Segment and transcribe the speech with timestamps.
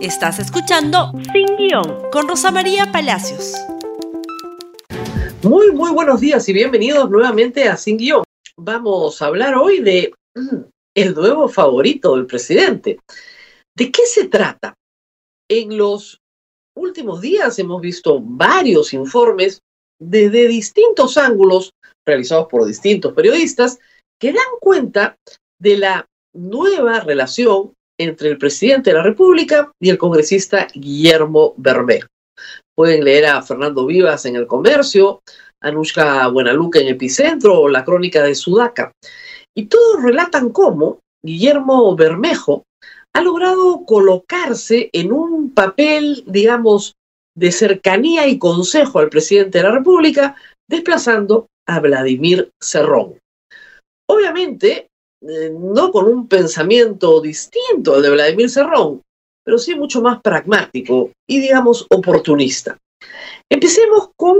[0.00, 3.54] Estás escuchando Sin Guión con Rosa María Palacios.
[5.42, 8.22] Muy, muy buenos días y bienvenidos nuevamente a Sin Guión.
[8.56, 10.56] Vamos a hablar hoy de mm,
[10.94, 13.00] el nuevo favorito del presidente.
[13.76, 14.74] ¿De qué se trata?
[15.50, 16.20] En los
[16.76, 19.62] últimos días hemos visto varios informes
[20.00, 21.72] desde distintos ángulos
[22.06, 23.80] realizados por distintos periodistas
[24.20, 25.16] que dan cuenta
[25.60, 32.08] de la nueva relación entre el presidente de la República y el congresista Guillermo Bermejo.
[32.76, 35.20] Pueden leer a Fernando Vivas en El Comercio,
[35.60, 38.92] Anushka Buenaluca en Epicentro o la crónica de Sudaca.
[39.56, 42.62] Y todos relatan cómo Guillermo Bermejo
[43.14, 46.94] ha logrado colocarse en un papel, digamos,
[47.36, 50.36] de cercanía y consejo al presidente de la República,
[50.68, 53.18] desplazando a Vladimir Cerrón.
[54.08, 54.86] Obviamente,
[55.20, 59.02] eh, no con un pensamiento distinto al de Vladimir Cerrón,
[59.44, 62.78] pero sí mucho más pragmático y, digamos, oportunista.
[63.50, 64.38] Empecemos con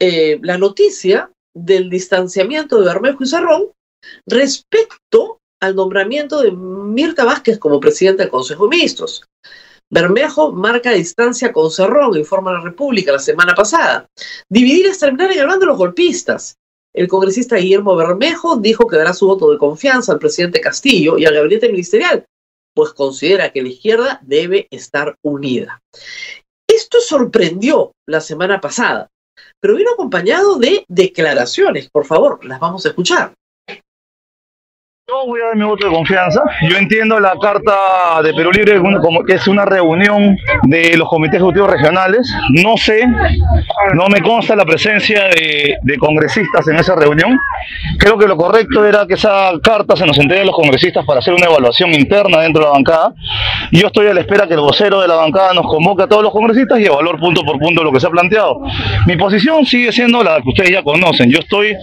[0.00, 3.72] eh, la noticia del distanciamiento de Bermejo y Cerrón
[4.26, 9.22] respecto al nombramiento de Mirta Vázquez como presidente del Consejo de Ministros.
[9.88, 14.06] Bermejo marca distancia con Cerrón, informa la República la semana pasada.
[14.48, 16.56] Dividir es terminar en el bando de los golpistas.
[16.94, 21.24] El congresista Guillermo Bermejo dijo que dará su voto de confianza al presidente Castillo y
[21.24, 22.26] al gabinete ministerial,
[22.74, 25.80] pues considera que la izquierda debe estar unida.
[26.68, 29.08] Esto sorprendió la semana pasada,
[29.60, 31.88] pero vino acompañado de declaraciones.
[31.90, 33.34] Por favor, las vamos a escuchar.
[35.08, 36.40] Yo voy a dar mi voto de confianza.
[36.70, 41.38] Yo entiendo la carta de Perú Libre como que es una reunión de los comités
[41.38, 42.32] ejecutivos regionales.
[42.50, 43.04] No sé,
[43.94, 47.36] no me consta la presencia de, congresistas en esa reunión.
[47.98, 51.18] Creo que lo correcto era que esa carta se nos entregue a los congresistas para
[51.18, 53.12] hacer una evaluación interna dentro de la bancada.
[53.72, 56.22] Yo estoy a la espera que el vocero de la bancada nos convoque a todos
[56.22, 58.60] los congresistas y evaluar punto por punto lo que se ha planteado.
[59.06, 61.28] Mi posición sigue siendo la que ustedes ya conocen.
[61.28, 61.74] Yo estoy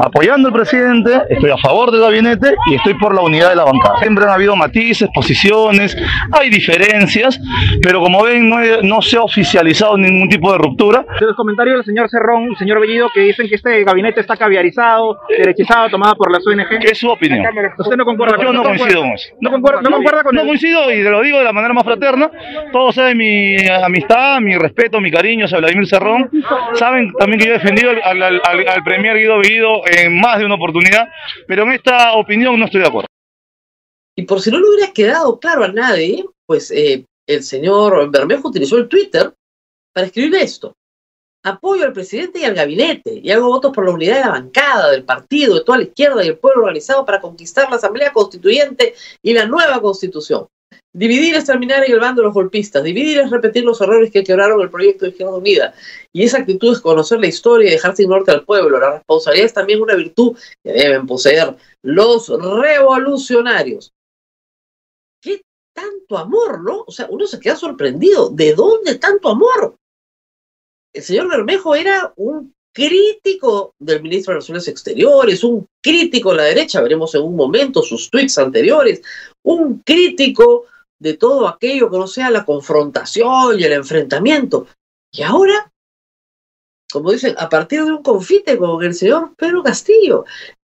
[0.00, 3.64] apoyando al presidente, estoy a favor del gabinete y estoy por la unidad de la
[3.64, 3.98] bancada.
[3.98, 5.96] Siempre han habido matices, posiciones,
[6.32, 7.40] hay diferencias,
[7.82, 11.04] pero como ven no, no se ha oficializado ningún tipo de ruptura.
[11.18, 14.36] De los comentarios del señor Cerrón y señor Bellido que dicen que este gabinete está
[14.36, 16.80] caviarizado, derechizado, tomado por las ONG.
[16.80, 17.44] ¿Qué es su opinión?
[17.78, 19.34] ¿Usted no concuerda con Yo no coincido con eso.
[19.40, 21.84] ¿No concuerda, no concuerda con No coincido y te lo digo de la manera más
[21.84, 22.30] fraterna.
[22.72, 26.30] Todos saben mi amistad, mi respeto, mi cariño hacia Vladimir Cerrón.
[26.74, 30.38] Saben también que yo he defendido al, al, al, al premier Guido Bellido en más
[30.38, 31.08] de una oportunidad,
[31.46, 33.06] pero en esta opinión no estoy de acuerdo.
[34.16, 38.48] Y por si no le hubiera quedado claro a nadie, pues eh, el señor Bermejo
[38.48, 39.32] utilizó el Twitter
[39.92, 40.74] para escribir esto.
[41.42, 44.90] Apoyo al presidente y al gabinete y hago votos por la unidad de la bancada,
[44.90, 48.94] del partido, de toda la izquierda y el pueblo organizado para conquistar la Asamblea Constituyente
[49.22, 50.48] y la nueva Constitución.
[50.92, 52.82] Dividir es terminar bando de los golpistas.
[52.82, 55.74] Dividir es repetir los errores que quebraron el proyecto de Izquierda Unida.
[56.12, 58.78] Y esa actitud es conocer la historia y dejar sin al pueblo.
[58.78, 63.92] La responsabilidad es también una virtud que deben poseer los revolucionarios
[65.80, 66.84] tanto amor, ¿no?
[66.86, 68.30] O sea, uno se queda sorprendido.
[68.30, 69.76] ¿De dónde tanto amor?
[70.92, 76.42] El señor Bermejo era un crítico del ministro de Relaciones Exteriores, un crítico de la
[76.44, 79.02] derecha, veremos en un momento sus tweets anteriores,
[79.42, 80.66] un crítico
[80.98, 84.66] de todo aquello que no sea la confrontación y el enfrentamiento.
[85.12, 85.72] Y ahora,
[86.92, 90.24] como dicen, a partir de un confite con el señor Pedro Castillo,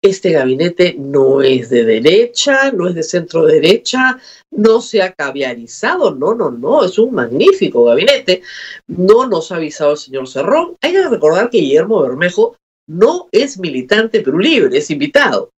[0.04, 4.18] este gabinete no es de derecha, no es de centro derecha,
[4.50, 8.42] no se ha caviarizado, no, no, no, es un magnífico gabinete.
[8.86, 10.76] No nos ha avisado el señor Cerrón.
[10.82, 12.54] Hay que recordar que Guillermo Bermejo
[12.86, 15.50] no es militante Perú Libre, es invitado.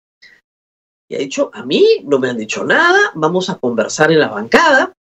[1.09, 4.27] Y ha dicho, a mí no me han dicho nada, vamos a conversar en la
[4.27, 4.94] bancada.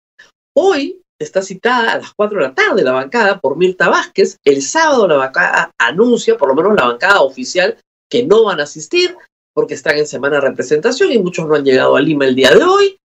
[0.57, 4.39] Hoy está citada a las 4 de la tarde la bancada por Mirta Vázquez.
[4.43, 7.77] El sábado la bancada anuncia, por lo menos la bancada oficial,
[8.11, 9.15] que no van a asistir
[9.55, 12.51] porque están en semana de representación y muchos no han llegado a Lima el día
[12.55, 12.99] de hoy.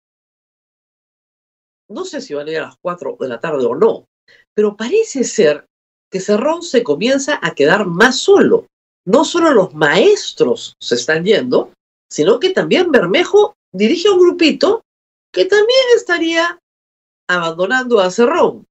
[1.90, 4.06] No sé si van a ir a las 4 de la tarde o no,
[4.54, 5.66] pero parece ser
[6.10, 8.66] que Cerrón se comienza a quedar más solo.
[9.06, 11.72] No solo los maestros se están yendo,
[12.10, 14.82] sino que también Bermejo dirige un grupito
[15.32, 16.58] que también estaría
[17.28, 18.66] abandonando a Cerrón.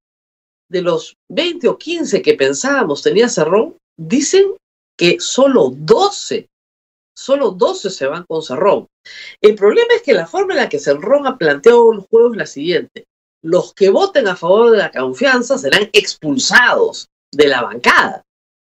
[0.70, 4.54] De los 20 o 15 que pensábamos tenía Cerrón, dicen
[4.96, 6.48] que solo 12
[7.18, 8.86] solo 12 se van con Cerrón.
[9.40, 12.36] El problema es que la forma en la que Cerrón ha planteado el juego es
[12.36, 13.06] la siguiente.
[13.42, 18.22] Los que voten a favor de la confianza serán expulsados de la bancada.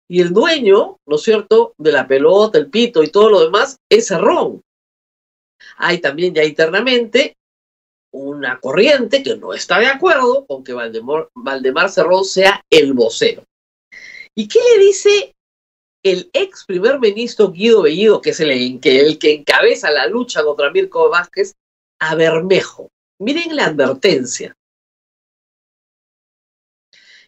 [0.09, 3.77] Y el dueño, ¿no es cierto?, de la pelota, el pito y todo lo demás
[3.91, 4.63] es Cerrón.
[5.77, 7.37] Hay también ya internamente
[8.13, 13.45] una corriente que no está de acuerdo con que Valdemar, Valdemar Cerrón sea el vocero.
[14.35, 15.35] ¿Y qué le dice
[16.03, 21.11] el ex primer ministro Guido Bellido, que es el, que, encabeza la lucha contra Mirko
[21.11, 21.55] Vázquez,
[22.01, 22.91] a Bermejo?
[23.19, 24.57] Miren la advertencia.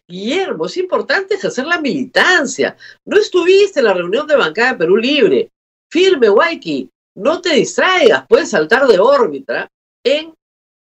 [0.07, 2.75] Guillermo, es importante ejercer la militancia.
[3.05, 5.51] No estuviste en la reunión de bancada de Perú Libre.
[5.91, 6.89] Firme, Waiki.
[7.15, 9.69] No te distraigas, puedes saltar de órbita.
[10.03, 10.33] En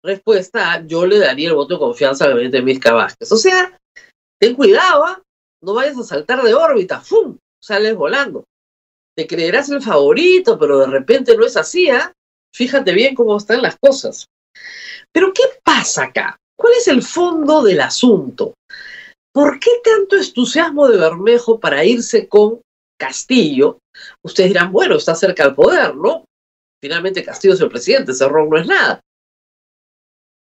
[0.04, 3.32] respuesta yo le daría el voto de confianza al gabinete de Vázquez.
[3.32, 3.80] O sea,
[4.38, 5.22] ten cuidado, ¿ah?
[5.62, 7.37] no vayas a saltar de órbita, ¡fum!
[7.68, 8.44] Sales volando.
[9.14, 12.10] Te creerás el favorito, pero de repente no es así, ¿ah?
[12.54, 14.24] Fíjate bien cómo están las cosas.
[15.12, 16.38] Pero ¿qué pasa acá?
[16.56, 18.54] ¿Cuál es el fondo del asunto?
[19.34, 22.62] ¿Por qué tanto entusiasmo de Bermejo para irse con
[22.98, 23.80] Castillo?
[24.24, 26.24] Ustedes dirán, bueno, está cerca del poder, ¿no?
[26.82, 29.00] Finalmente Castillo es el presidente, Cerrón no es nada.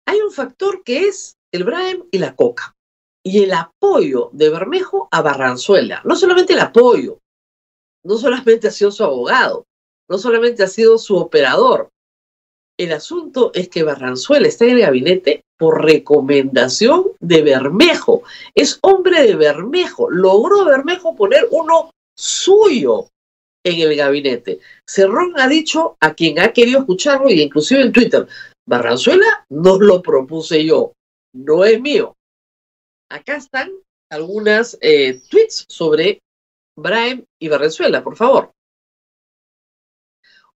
[0.07, 2.73] Hay un factor que es el Braem y la Coca.
[3.23, 6.01] Y el apoyo de Bermejo a Barranzuela.
[6.05, 7.19] No solamente el apoyo,
[8.03, 9.65] no solamente ha sido su abogado,
[10.09, 11.89] no solamente ha sido su operador.
[12.77, 18.23] El asunto es que Barranzuela está en el gabinete por recomendación de Bermejo.
[18.55, 20.09] Es hombre de Bermejo.
[20.09, 23.09] Logró Bermejo poner uno suyo
[23.65, 24.59] en el gabinete.
[24.87, 28.27] Cerrón ha dicho a quien ha querido escucharlo y inclusive en Twitter,
[28.65, 30.93] Barranzuela no lo propuse yo,
[31.33, 32.15] no es mío.
[33.09, 33.71] Acá están
[34.11, 36.21] algunas eh, tweets sobre
[36.77, 38.51] Brian y Barranzuela, por favor.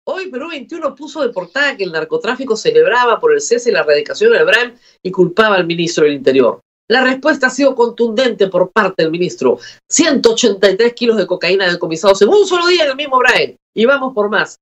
[0.06, 3.80] Hoy Perú 21 puso de portada que el narcotráfico celebraba por el cese y la
[3.80, 6.60] erradicación del Brahim y culpaba al ministro del Interior.
[6.88, 9.58] La respuesta ha sido contundente por parte del ministro.
[9.88, 13.56] 183 kilos de cocaína decomisados en un solo día en el mismo Brahim.
[13.74, 14.58] Y vamos por más.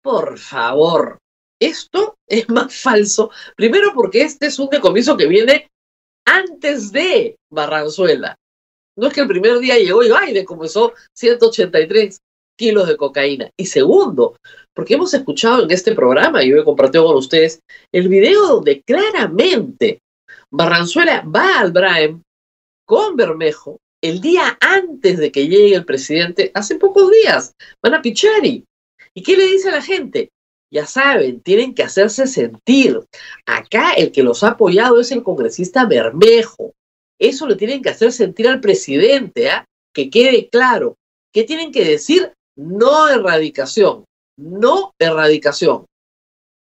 [0.00, 1.18] Por favor,
[1.60, 3.30] esto es más falso.
[3.56, 5.68] Primero porque este es un decomiso que viene
[6.28, 8.36] antes de Barranzuela.
[8.96, 12.18] No es que el primer día llegó y ay, decomisó 183
[12.58, 13.50] kilos de cocaína.
[13.56, 14.36] Y segundo,
[14.74, 17.60] porque hemos escuchado en este programa, y yo he compartido con ustedes,
[17.92, 20.00] el video donde claramente
[20.50, 22.22] Barranzuela va al Braem
[22.86, 27.52] con Bermejo el día antes de que llegue el presidente, hace pocos días,
[27.82, 28.64] van a Pichari.
[29.14, 30.30] ¿Y qué le dice a la gente?
[30.70, 33.00] Ya saben, tienen que hacerse sentir.
[33.46, 36.74] Acá el que los ha apoyado es el congresista Bermejo.
[37.18, 39.64] Eso le tienen que hacer sentir al presidente, ¿ah?
[39.94, 40.96] que quede claro.
[41.32, 42.32] ¿Qué tienen que decir?
[42.56, 44.04] No erradicación
[44.38, 45.84] no erradicación.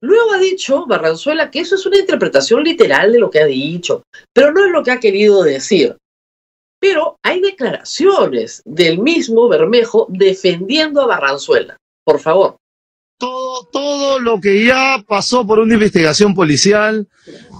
[0.01, 4.03] Luego ha dicho Barranzuela que eso es una interpretación literal de lo que ha dicho,
[4.33, 5.97] pero no es lo que ha querido decir.
[6.79, 11.77] Pero hay declaraciones del mismo Bermejo defendiendo a Barranzuela.
[12.03, 12.57] Por favor.
[13.17, 17.07] Todo, todo lo que ya pasó por una investigación policial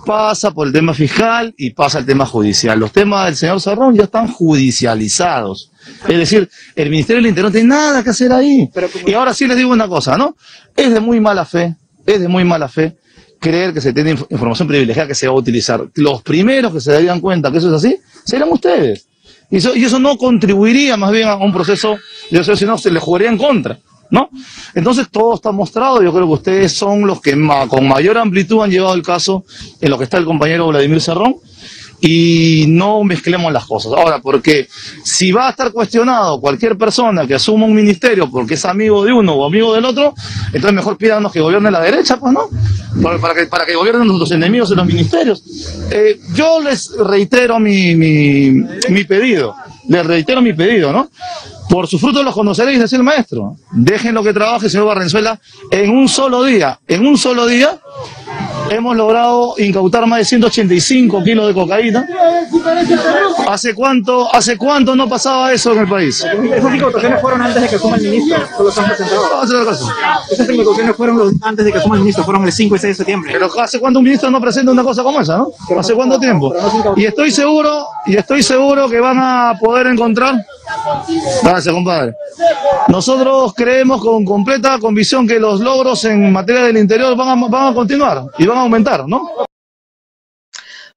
[0.06, 2.80] pasa por el tema fiscal y pasa el tema judicial.
[2.80, 5.72] Los temas del señor Sarrón ya están judicializados.
[6.08, 8.70] Es decir, el Ministerio del Interior no tiene nada que hacer ahí.
[9.06, 10.36] Y ahora sí les digo una cosa, ¿no?
[10.76, 11.76] Es de muy mala fe,
[12.06, 12.98] es de muy mala fe
[13.40, 15.88] creer que se tiene información privilegiada que se va a utilizar.
[15.96, 19.08] Los primeros que se darían cuenta que eso es así, serían ustedes.
[19.52, 21.98] Y eso, y eso no contribuiría más bien a un proceso
[22.32, 23.78] de si no se le jugaría en contra.
[24.12, 24.30] ¿No?
[24.76, 27.36] Entonces todo está mostrado, yo creo que ustedes son los que
[27.68, 29.46] con mayor amplitud han llevado el caso
[29.82, 31.38] en lo que está el compañero Vladimir Cerrón,
[32.02, 33.94] y no mezclemos las cosas.
[33.94, 34.68] Ahora, porque
[35.04, 39.12] si va a estar cuestionado cualquier persona que asuma un ministerio porque es amigo de
[39.12, 40.14] uno o amigo del otro,
[40.48, 42.50] entonces mejor pídanos que gobierne la derecha, pues, ¿no?
[43.02, 45.44] Para, que, para que gobiernen nuestros enemigos en los ministerios.
[45.92, 49.56] Eh, yo les reitero mi, mi pedido,
[49.88, 51.10] les reitero mi pedido, ¿no?
[51.70, 53.56] Por su fruto los conoceréis, decía el maestro.
[53.72, 55.40] Dejen lo que trabaje, señor Barrenzuela,
[55.72, 57.80] en un solo día, en un solo día,
[58.70, 62.08] hemos logrado incautar más de 185 kilos de cocaína.
[63.48, 66.24] ¿Hace cuánto, ¿Hace cuánto no pasaba eso en el país?
[66.24, 69.44] Esas incautaciones fueron antes de que asuma el ministro, solo se han presentado.
[70.32, 72.96] Esas incautaciones fueron antes de que asuma el ministro, fueron el 5 y 6 de
[72.96, 73.32] septiembre.
[73.34, 75.52] Pero ¿hace cuánto un ministro no presenta una cosa como esa, no?
[75.78, 76.54] ¿Hace cuánto tiempo?
[76.96, 80.36] Y estoy seguro, y estoy seguro que van a poder encontrar
[81.44, 82.14] Gracias, compadre.
[82.88, 87.72] Nosotros creemos con completa convicción que los logros en materia del interior van a, van
[87.72, 89.46] a continuar y van a aumentar, ¿no?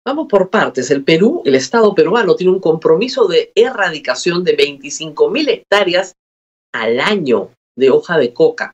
[0.07, 0.91] Vamos por partes.
[0.91, 6.15] El Perú, el Estado peruano, tiene un compromiso de erradicación de 25 mil hectáreas
[6.73, 8.73] al año de hoja de coca.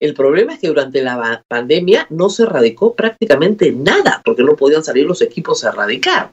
[0.00, 4.84] El problema es que durante la pandemia no se erradicó prácticamente nada, porque no podían
[4.84, 6.30] salir los equipos a erradicar.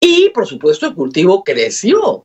[0.00, 2.24] Y, por supuesto, el cultivo creció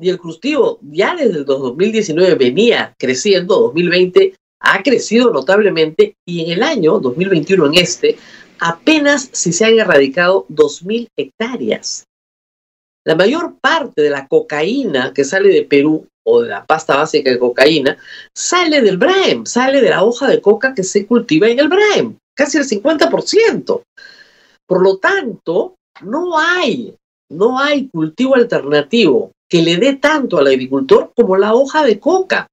[0.00, 6.50] y el cultivo ya desde el 2019 venía creciendo, 2020 ha crecido notablemente y en
[6.52, 8.18] el año 2021, en este,
[8.58, 12.04] apenas si se han erradicado 2.000 hectáreas.
[13.04, 17.30] La mayor parte de la cocaína que sale de Perú o de la pasta básica
[17.30, 17.96] de cocaína
[18.34, 22.18] sale del Braem, sale de la hoja de coca que se cultiva en el Braem,
[22.36, 23.82] casi el 50%.
[24.66, 26.94] Por lo tanto, no hay,
[27.30, 32.46] no hay cultivo alternativo que le dé tanto al agricultor como la hoja de coca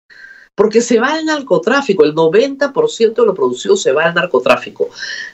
[0.56, 4.90] porque se va al narcotráfico, el 90% de lo producido se va al narcotráfico.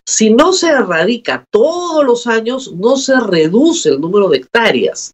[0.06, 5.14] Si no se erradica todos los años, no se reduce el número de hectáreas.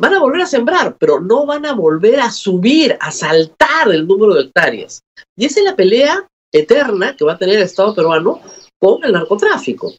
[0.00, 4.06] Van a volver a sembrar, pero no van a volver a subir, a saltar el
[4.06, 5.00] número de hectáreas.
[5.36, 8.40] Y esa es la pelea eterna que va a tener el Estado peruano
[8.80, 9.92] con el narcotráfico.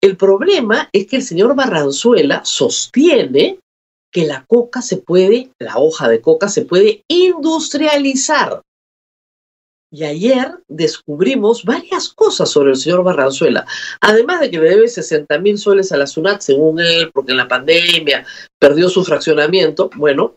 [0.00, 3.58] El problema es que el señor Barranzuela sostiene
[4.12, 8.62] que la coca se puede, la hoja de coca se puede industrializar.
[9.90, 13.66] Y ayer descubrimos varias cosas sobre el señor Barranzuela.
[14.00, 17.38] Además de que le debe 60 mil soles a la SUNAT, según él, porque en
[17.38, 18.26] la pandemia
[18.58, 19.88] perdió su fraccionamiento.
[19.96, 20.36] Bueno,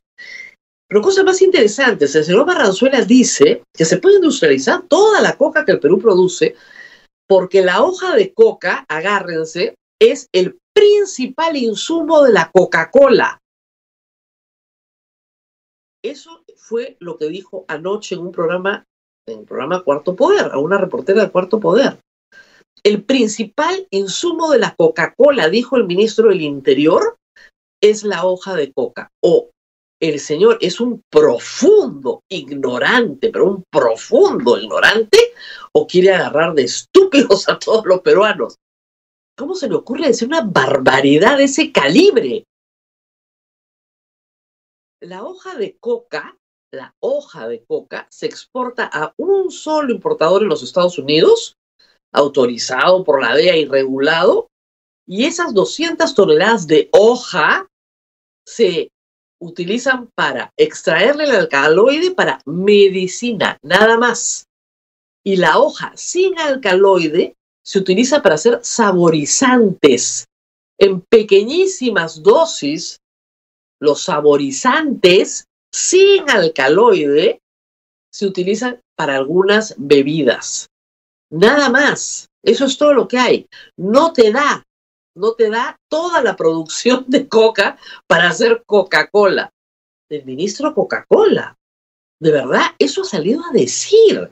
[0.88, 2.16] pero cosas más interesantes.
[2.16, 6.56] El señor Barranzuela dice que se puede industrializar toda la coca que el Perú produce,
[7.28, 13.38] porque la hoja de coca, agárrense, es el principal insumo de la Coca-Cola.
[16.04, 18.86] Eso fue lo que dijo anoche en un programa,
[19.28, 22.00] en el programa Cuarto Poder, a una reportera de Cuarto Poder.
[22.84, 27.18] El principal insumo de la Coca-Cola, dijo el ministro del Interior,
[27.82, 29.10] es la hoja de coca.
[29.24, 29.52] O
[30.02, 35.20] el señor es un profundo ignorante, pero un profundo ignorante,
[35.74, 38.56] o quiere agarrar de estúpidos a todos los peruanos.
[39.38, 42.46] ¿Cómo se le ocurre decir una barbaridad de ese calibre?
[45.02, 46.38] La hoja de coca,
[46.72, 51.58] la hoja de coca se exporta a un solo importador en los Estados Unidos,
[52.14, 54.48] autorizado por la DEA y regulado,
[55.08, 57.68] y esas 200 toneladas de hoja
[58.46, 58.92] se
[59.40, 64.46] utilizan para extraerle el alcaloide para medicina, nada más.
[65.24, 70.26] Y la hoja sin alcaloide se utiliza para hacer saborizantes
[70.80, 73.01] en pequeñísimas dosis
[73.82, 77.42] los saborizantes sin alcaloide
[78.12, 80.70] se utilizan para algunas bebidas.
[81.32, 82.28] Nada más.
[82.44, 83.48] Eso es todo lo que hay.
[83.78, 84.64] No te da,
[85.16, 89.52] no te da toda la producción de coca para hacer Coca-Cola.
[90.10, 91.56] El ministro Coca-Cola.
[92.20, 94.32] De verdad, eso ha salido a decir.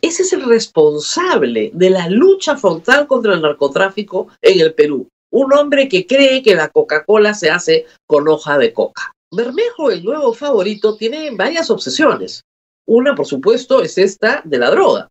[0.00, 5.52] Ese es el responsable de la lucha frontal contra el narcotráfico en el Perú un
[5.52, 9.12] hombre que cree que la Coca-Cola se hace con hoja de coca.
[9.32, 12.42] Bermejo, el nuevo favorito, tiene varias obsesiones.
[12.86, 15.08] Una, por supuesto, es esta de la droga.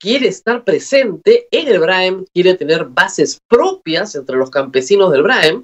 [0.00, 5.62] Quiere estar presente en el Braem, quiere tener bases propias entre los campesinos del Braem,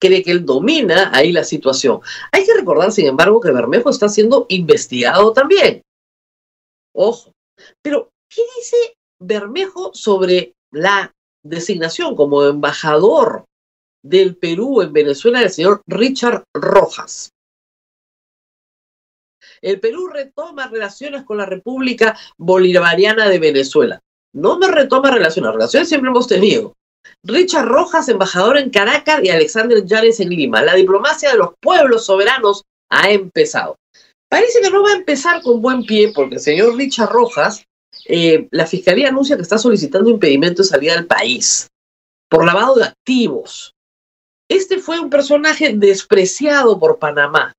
[0.00, 2.00] cree que él domina ahí la situación.
[2.32, 5.82] Hay que recordar, sin embargo, que Bermejo está siendo investigado también.
[6.94, 7.32] Ojo.
[7.82, 8.76] Pero, ¿qué dice
[9.20, 11.12] Bermejo sobre la
[11.44, 13.44] designación como embajador
[14.02, 17.30] del Perú en Venezuela del señor Richard Rojas.
[19.60, 24.00] El Perú retoma relaciones con la República Bolivariana de Venezuela.
[24.34, 26.74] No me retoma relaciones, relaciones siempre hemos tenido.
[27.24, 30.62] Richard Rojas, embajador en Caracas, y Alexander Yanes en Lima.
[30.62, 33.76] La diplomacia de los pueblos soberanos ha empezado.
[34.30, 37.64] Parece que no va a empezar con buen pie porque el señor Richard Rojas
[38.06, 41.68] eh, la Fiscalía anuncia que está solicitando impedimento de salida del país
[42.28, 43.74] por lavado de activos.
[44.48, 47.52] Este fue un personaje despreciado por Panamá.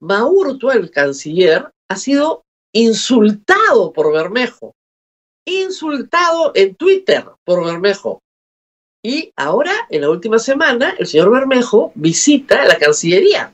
[0.00, 4.72] Maurto, el canciller, ha sido insultado por Bermejo,
[5.46, 8.20] insultado en Twitter por Bermejo.
[9.02, 13.52] Y ahora, en la última semana, el señor Bermejo visita la Cancillería,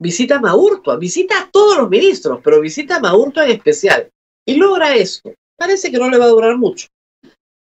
[0.00, 4.08] visita a Maurtua, visita a todos los ministros, pero visita a Maurtua en especial
[4.46, 5.32] y logra esto.
[5.56, 6.88] Parece que no le va a durar mucho.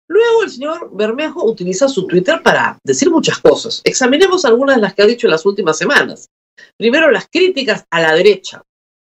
[0.07, 3.81] Luego el señor Bermejo utiliza su Twitter para decir muchas cosas.
[3.83, 6.29] Examinemos algunas de las que ha dicho en las últimas semanas.
[6.77, 8.61] Primero, las críticas a la derecha.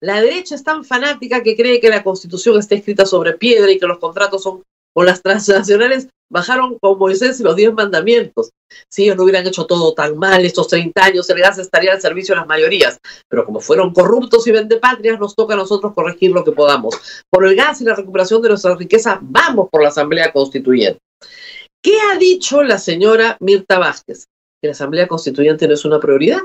[0.02, 3.80] La derecha es tan fanática que cree que la constitución está escrita sobre piedra y
[3.80, 4.62] que los contratos son
[4.96, 8.52] con las transnacionales bajaron con Moisés los diez mandamientos.
[8.90, 12.02] Si ellos no hubieran hecho todo tan mal estos 30 años, el gas estaría al
[12.02, 13.00] servicio de las mayorías.
[13.30, 16.96] Pero como fueron corruptos y vendepatrias, nos toca a nosotros corregir lo que podamos.
[17.30, 21.00] Por el gas y la recuperación de nuestra riqueza, vamos por la Asamblea Constituyente.
[21.84, 24.25] ¿Qué ha dicho la señora Mirta Vázquez?
[24.62, 26.40] Que la Asamblea Constituyente no es una prioridad.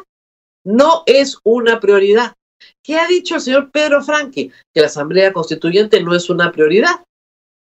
[0.65, 2.35] No es una prioridad.
[2.85, 4.53] ¿Qué ha dicho el señor Pedro Franqui?
[4.75, 6.97] Que la Asamblea Constituyente no es una prioridad.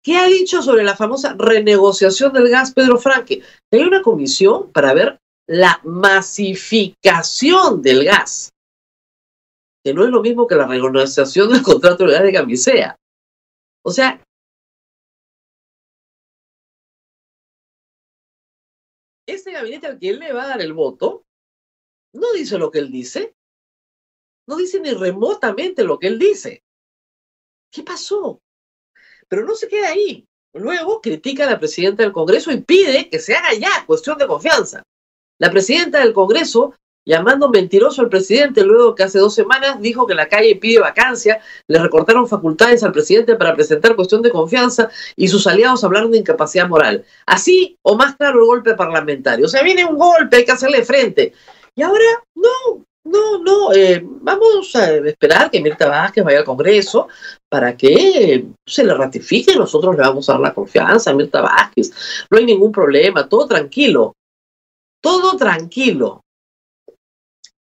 [0.02, 3.42] ¿Qué ha dicho sobre la famosa renegociación del gas Pedro Franque?
[3.71, 8.50] Hay una comisión para ver la masificación del gas,
[9.85, 12.97] que no es lo mismo que la renegociación del contrato de gas de Camisea.
[13.85, 14.23] O sea,
[19.26, 21.25] este gabinete al que él le va a dar el voto
[22.14, 23.35] no dice lo que él dice,
[24.49, 26.64] no dice ni remotamente lo que él dice.
[27.71, 28.40] ¿Qué pasó?
[29.30, 30.26] Pero no se queda ahí.
[30.52, 34.26] Luego critica a la presidenta del Congreso y pide que se haga ya cuestión de
[34.26, 34.82] confianza.
[35.38, 36.75] La presidenta del Congreso,
[37.06, 41.40] llamando mentiroso al presidente luego que hace dos semanas dijo que la calle pide vacancia,
[41.68, 46.18] le recortaron facultades al presidente para presentar cuestión de confianza y sus aliados hablaron de
[46.18, 47.04] incapacidad moral.
[47.25, 49.46] Así o más claro el golpe parlamentario.
[49.46, 51.32] O sea, viene un golpe, hay que hacerle frente.
[51.76, 57.09] Y ahora, no, no, no, eh, vamos a esperar que Mirta Vázquez vaya al Congreso
[57.49, 59.57] para que se le ratifique.
[59.57, 61.92] Nosotros le vamos a dar la confianza a Mirta Vázquez.
[62.30, 64.14] No hay ningún problema, todo tranquilo.
[65.02, 66.21] Todo tranquilo.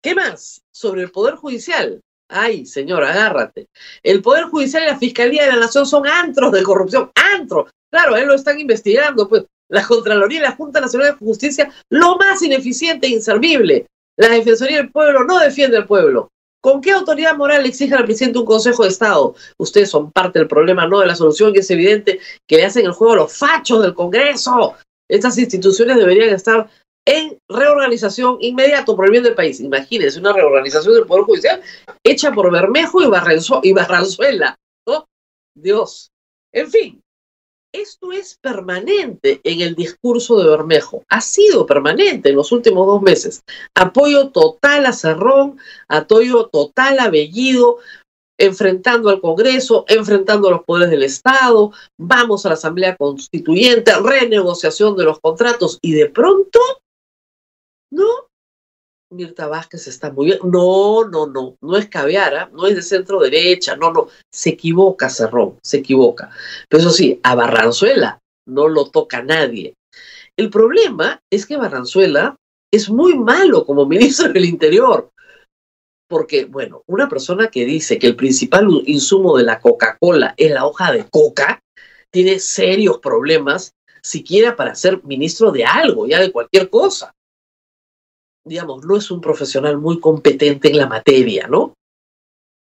[0.02, 0.60] ¿Qué más?
[0.72, 2.00] Sobre el Poder Judicial.
[2.28, 3.68] Ay, señor, agárrate.
[4.02, 7.10] El Poder Judicial y la Fiscalía de la Nación son antros de corrupción.
[7.14, 7.70] Antros.
[7.90, 9.44] Claro, él lo están investigando, pues.
[9.70, 13.86] La Contraloría y la Junta Nacional de Justicia, lo más ineficiente e inservible.
[14.18, 16.28] La Defensoría del Pueblo no defiende al pueblo.
[16.60, 19.36] ¿Con qué autoridad moral exige al presidente un Consejo de Estado?
[19.58, 22.84] Ustedes son parte del problema, no de la solución, y es evidente que le hacen
[22.84, 24.74] el juego a los fachos del Congreso.
[25.08, 26.68] Estas instituciones deberían estar
[27.06, 29.60] en reorganización inmediato por el bien del país.
[29.60, 31.62] Imagínense una reorganización del Poder Judicial
[32.02, 33.06] hecha por Bermejo y,
[33.62, 34.56] y Barranzuela.
[35.54, 36.10] Dios.
[36.52, 37.00] En fin,
[37.72, 41.04] esto es permanente en el discurso de Bermejo.
[41.08, 43.42] Ha sido permanente en los últimos dos meses.
[43.74, 45.58] Apoyo total a Cerrón,
[45.88, 47.78] apoyo total a Bellido,
[48.38, 54.96] enfrentando al Congreso, enfrentando a los poderes del Estado, vamos a la Asamblea Constituyente, renegociación
[54.96, 56.60] de los contratos y de pronto,
[57.90, 58.27] no,
[59.10, 60.38] Mirta Vázquez está muy bien.
[60.44, 62.50] No, no, no, no es caviara, ¿ah?
[62.52, 66.30] no es de centro derecha, no, no, se equivoca Cerrón, se equivoca.
[66.68, 69.74] Pero eso sí, a Barranzuela no lo toca nadie.
[70.36, 72.36] El problema es que Barranzuela
[72.70, 75.10] es muy malo como ministro del Interior.
[76.06, 80.66] Porque, bueno, una persona que dice que el principal insumo de la Coca-Cola es la
[80.66, 81.60] hoja de coca,
[82.10, 87.14] tiene serios problemas siquiera para ser ministro de algo, ya de cualquier cosa
[88.48, 91.74] digamos, no es un profesional muy competente en la materia, ¿no?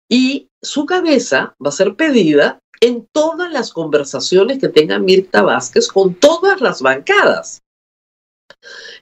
[0.08, 5.88] Y su cabeza va a ser pedida en todas las conversaciones que tenga Mirta Vázquez
[5.88, 7.62] con todas las bancadas.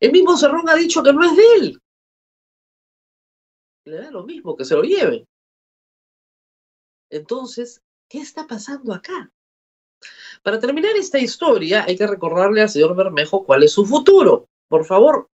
[0.00, 1.80] El mismo Cerrón ha dicho que no es de él.
[3.86, 5.24] Le da lo mismo, que se lo lleven.
[7.10, 9.30] Entonces, ¿qué está pasando acá?
[10.42, 14.46] Para terminar esta historia, hay que recordarle al señor Bermejo cuál es su futuro.
[14.68, 15.28] Por favor,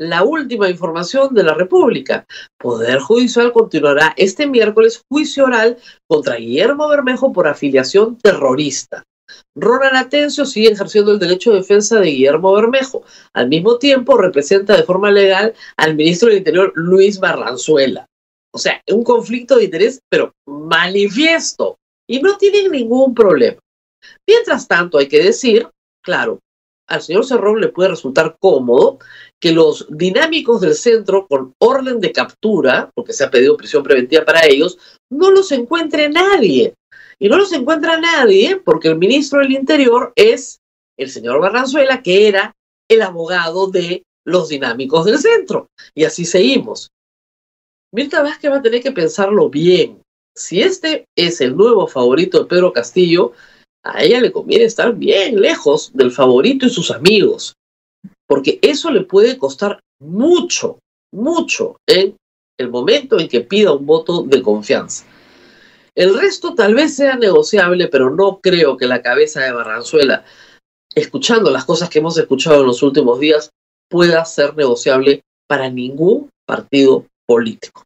[0.00, 2.24] la última información de la República.
[2.58, 5.76] Poder Judicial continuará este miércoles juicio oral
[6.08, 9.04] contra Guillermo Bermejo por afiliación terrorista.
[9.54, 13.04] Ronald Atencio sigue ejerciendo el derecho de defensa de Guillermo Bermejo.
[13.34, 18.06] Al mismo tiempo, representa de forma legal al ministro del Interior Luis Barranzuela.
[18.54, 21.76] O sea, un conflicto de interés, pero manifiesto.
[22.08, 23.60] Y no tienen ningún problema.
[24.26, 25.68] Mientras tanto, hay que decir,
[26.02, 26.38] claro,
[26.90, 28.98] al señor Cerrón le puede resultar cómodo
[29.38, 34.24] que los dinámicos del centro con orden de captura, porque se ha pedido prisión preventiva
[34.24, 34.76] para ellos,
[35.08, 36.74] no los encuentre nadie.
[37.18, 40.58] Y no los encuentra nadie porque el ministro del Interior es
[40.98, 42.54] el señor Barranzuela, que era
[42.88, 45.68] el abogado de los dinámicos del centro.
[45.94, 46.90] Y así seguimos.
[47.92, 50.02] Mirta Vázquez va a tener que pensarlo bien.
[50.36, 53.32] Si este es el nuevo favorito de Pedro Castillo,
[53.84, 57.54] a ella le conviene estar bien lejos del favorito y sus amigos
[58.30, 60.78] porque eso le puede costar mucho,
[61.12, 62.16] mucho en
[62.60, 65.04] el momento en que pida un voto de confianza.
[65.96, 70.24] El resto tal vez sea negociable, pero no creo que la cabeza de Barranzuela,
[70.94, 73.50] escuchando las cosas que hemos escuchado en los últimos días,
[73.90, 77.82] pueda ser negociable para ningún partido político.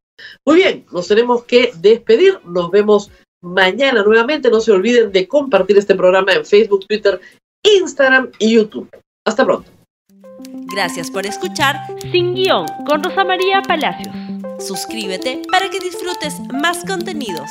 [0.46, 2.38] Muy bien, nos tenemos que despedir.
[2.44, 3.10] Nos vemos
[3.44, 4.50] mañana nuevamente.
[4.50, 7.20] No se olviden de compartir este programa en Facebook, Twitter,
[7.62, 8.88] Instagram y YouTube.
[9.24, 9.70] Hasta pronto.
[10.74, 11.76] Gracias por escuchar
[12.10, 14.14] Sin Guión con Rosa María Palacios.
[14.58, 17.50] Suscríbete para que disfrutes más contenidos.